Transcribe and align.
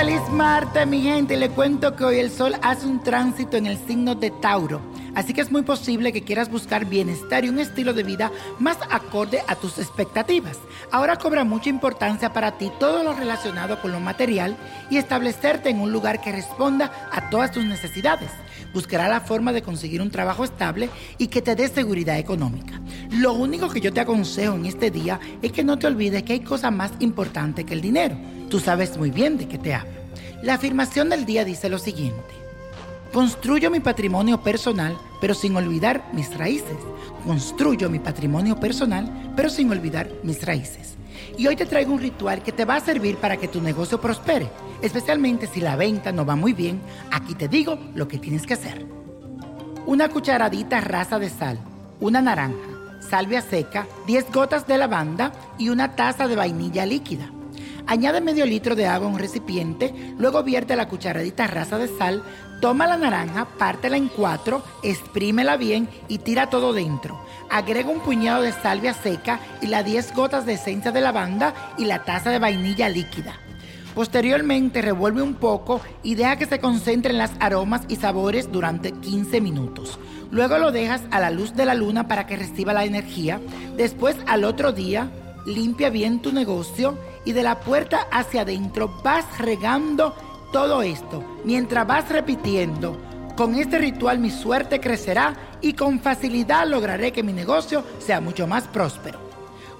tarde, 0.00 0.86
mi 0.86 1.02
gente. 1.02 1.36
Le 1.36 1.50
cuento 1.50 1.94
que 1.94 2.04
hoy 2.04 2.18
el 2.18 2.30
sol 2.30 2.54
hace 2.62 2.86
un 2.86 3.02
tránsito 3.02 3.58
en 3.58 3.66
el 3.66 3.76
signo 3.86 4.14
de 4.14 4.30
Tauro. 4.30 4.80
Así 5.14 5.34
que 5.34 5.42
es 5.42 5.50
muy 5.50 5.60
posible 5.60 6.12
que 6.12 6.22
quieras 6.22 6.50
buscar 6.50 6.86
bienestar 6.86 7.44
y 7.44 7.50
un 7.50 7.58
estilo 7.58 7.92
de 7.92 8.02
vida 8.02 8.32
más 8.58 8.78
acorde 8.90 9.42
a 9.46 9.56
tus 9.56 9.78
expectativas. 9.78 10.58
Ahora 10.90 11.16
cobra 11.16 11.44
mucha 11.44 11.68
importancia 11.68 12.32
para 12.32 12.56
ti 12.56 12.70
todo 12.80 13.02
lo 13.02 13.12
relacionado 13.12 13.80
con 13.82 13.92
lo 13.92 14.00
material 14.00 14.56
y 14.88 14.96
establecerte 14.96 15.68
en 15.68 15.80
un 15.80 15.92
lugar 15.92 16.22
que 16.22 16.32
responda 16.32 16.90
a 17.12 17.28
todas 17.28 17.52
tus 17.52 17.64
necesidades. 17.64 18.30
Buscará 18.72 19.08
la 19.08 19.20
forma 19.20 19.52
de 19.52 19.62
conseguir 19.62 20.00
un 20.00 20.10
trabajo 20.10 20.44
estable 20.44 20.88
y 21.18 21.26
que 21.26 21.42
te 21.42 21.56
dé 21.56 21.68
seguridad 21.68 22.18
económica. 22.18 22.80
Lo 23.10 23.34
único 23.34 23.68
que 23.68 23.80
yo 23.80 23.92
te 23.92 24.00
aconsejo 24.00 24.54
en 24.54 24.66
este 24.66 24.90
día 24.90 25.20
es 25.42 25.52
que 25.52 25.64
no 25.64 25.78
te 25.78 25.88
olvides 25.88 26.22
que 26.22 26.34
hay 26.34 26.40
cosas 26.40 26.72
más 26.72 26.92
importantes 27.00 27.64
que 27.64 27.74
el 27.74 27.80
dinero. 27.80 28.16
Tú 28.48 28.60
sabes 28.60 28.96
muy 28.96 29.10
bien 29.10 29.38
de 29.38 29.46
qué 29.46 29.58
te 29.58 29.74
hablo. 29.74 29.99
La 30.42 30.54
afirmación 30.54 31.10
del 31.10 31.26
día 31.26 31.44
dice 31.44 31.68
lo 31.68 31.78
siguiente. 31.78 32.34
Construyo 33.12 33.70
mi 33.70 33.80
patrimonio 33.80 34.42
personal, 34.42 34.96
pero 35.20 35.34
sin 35.34 35.54
olvidar 35.54 36.08
mis 36.14 36.34
raíces. 36.34 36.78
Construyo 37.26 37.90
mi 37.90 37.98
patrimonio 37.98 38.58
personal, 38.58 39.34
pero 39.36 39.50
sin 39.50 39.70
olvidar 39.70 40.10
mis 40.22 40.42
raíces. 40.42 40.94
Y 41.36 41.46
hoy 41.46 41.56
te 41.56 41.66
traigo 41.66 41.92
un 41.92 42.00
ritual 42.00 42.42
que 42.42 42.52
te 42.52 42.64
va 42.64 42.76
a 42.76 42.80
servir 42.80 43.16
para 43.16 43.36
que 43.36 43.48
tu 43.48 43.60
negocio 43.60 44.00
prospere, 44.00 44.48
especialmente 44.80 45.46
si 45.46 45.60
la 45.60 45.76
venta 45.76 46.10
no 46.10 46.24
va 46.24 46.36
muy 46.36 46.54
bien. 46.54 46.80
Aquí 47.10 47.34
te 47.34 47.46
digo 47.46 47.78
lo 47.94 48.08
que 48.08 48.18
tienes 48.18 48.46
que 48.46 48.54
hacer. 48.54 48.86
Una 49.84 50.08
cucharadita 50.08 50.80
rasa 50.80 51.18
de 51.18 51.28
sal, 51.28 51.58
una 52.00 52.22
naranja, 52.22 52.56
salvia 53.06 53.42
seca, 53.42 53.86
10 54.06 54.32
gotas 54.32 54.66
de 54.66 54.78
lavanda 54.78 55.32
y 55.58 55.68
una 55.68 55.96
taza 55.96 56.28
de 56.28 56.36
vainilla 56.36 56.86
líquida. 56.86 57.30
Añade 57.86 58.20
medio 58.20 58.46
litro 58.46 58.74
de 58.76 58.86
agua 58.86 59.08
a 59.08 59.10
un 59.10 59.18
recipiente, 59.18 59.92
luego 60.18 60.42
vierte 60.42 60.76
la 60.76 60.88
cucharadita 60.88 61.46
rasa 61.46 61.78
de 61.78 61.88
sal, 61.88 62.22
toma 62.60 62.86
la 62.86 62.96
naranja, 62.96 63.46
pártela 63.58 63.96
en 63.96 64.08
cuatro, 64.08 64.62
exprímela 64.82 65.56
bien 65.56 65.88
y 66.08 66.18
tira 66.18 66.50
todo 66.50 66.72
dentro. 66.72 67.20
Agrega 67.50 67.90
un 67.90 68.00
puñado 68.00 68.42
de 68.42 68.52
salvia 68.52 68.94
seca 68.94 69.40
y 69.60 69.66
las 69.66 69.84
10 69.84 70.14
gotas 70.14 70.46
de 70.46 70.54
esencia 70.54 70.92
de 70.92 71.00
lavanda 71.00 71.54
y 71.78 71.86
la 71.86 72.04
taza 72.04 72.30
de 72.30 72.38
vainilla 72.38 72.88
líquida. 72.88 73.34
Posteriormente 73.94 74.82
revuelve 74.82 75.22
un 75.22 75.34
poco 75.34 75.80
y 76.02 76.14
deja 76.14 76.36
que 76.36 76.46
se 76.46 76.60
concentren 76.60 77.18
las 77.18 77.32
aromas 77.40 77.82
y 77.88 77.96
sabores 77.96 78.52
durante 78.52 78.92
15 78.92 79.40
minutos. 79.40 79.98
Luego 80.30 80.58
lo 80.58 80.70
dejas 80.70 81.02
a 81.10 81.18
la 81.18 81.30
luz 81.30 81.54
de 81.54 81.64
la 81.64 81.74
luna 81.74 82.06
para 82.06 82.26
que 82.26 82.36
reciba 82.36 82.72
la 82.72 82.84
energía. 82.84 83.40
Después 83.76 84.16
al 84.28 84.44
otro 84.44 84.72
día 84.72 85.10
limpia 85.44 85.90
bien 85.90 86.22
tu 86.22 86.32
negocio 86.32 86.96
y 87.24 87.32
de 87.32 87.42
la 87.42 87.60
puerta 87.60 88.06
hacia 88.10 88.42
adentro 88.42 88.88
vas 89.02 89.24
regando 89.38 90.14
todo 90.52 90.82
esto 90.82 91.22
mientras 91.44 91.86
vas 91.86 92.08
repitiendo. 92.08 92.96
Con 93.36 93.54
este 93.54 93.78
ritual 93.78 94.18
mi 94.18 94.30
suerte 94.30 94.80
crecerá 94.80 95.34
y 95.60 95.72
con 95.72 96.00
facilidad 96.00 96.66
lograré 96.66 97.12
que 97.12 97.22
mi 97.22 97.32
negocio 97.32 97.84
sea 97.98 98.20
mucho 98.20 98.46
más 98.46 98.68
próspero. 98.68 99.18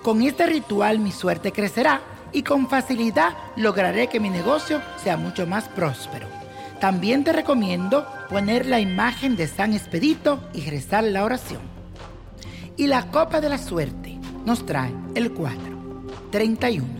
Con 0.03 0.23
este 0.23 0.47
ritual 0.47 0.99
mi 0.99 1.13
suerte 1.13 1.53
crecerá 1.53 2.01
y 2.33 2.43
con 2.43 2.69
facilidad 2.69 3.35
lograré 3.57 4.07
que 4.07 4.21
mi 4.21 4.31
negocio 4.31 4.81
sea 5.03 5.17
mucho 5.17 5.47
más 5.47 5.69
próspero. 5.69 6.27
También 6.81 7.25
te 7.25 7.33
recomiendo 7.33 8.07
poner 8.31 8.65
la 8.65 8.81
imagen 8.81 9.37
de 9.37 9.47
San 9.47 9.75
Expedito 9.75 10.41
y 10.55 10.63
rezar 10.71 11.05
la 11.05 11.25
oración. 11.25 11.61
Y 12.77 12.87
la 12.87 13.11
copa 13.11 13.43
de 13.43 13.51
la 13.51 13.59
suerte 13.59 14.19
nos 14.47 14.65
trae 14.65 14.95
el 15.15 15.33
4, 15.33 15.59
31, 16.31 17.00